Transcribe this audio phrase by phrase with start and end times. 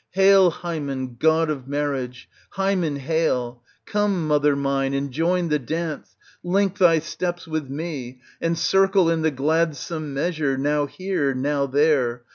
[0.13, 2.27] Hail H)rmen, god of marriage!
[2.53, 3.61] Hymen, hail!
[3.85, 9.21] Come, mother mine, and join the dance, link thy steps with me, and circle in
[9.21, 12.23] the gladsome measure, now here, now there.